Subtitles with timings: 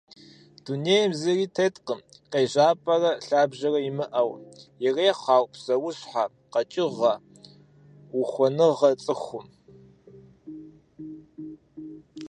[0.63, 1.99] Дунейм зыри теткъым
[2.31, 4.31] къежьапӏэрэ лъабжьэрэ имыӏэу,
[4.85, 7.13] ирехъу ар псэущхьэ, къэкӏыгъэ,
[8.19, 9.43] ухуэныгъэ, цӏыху.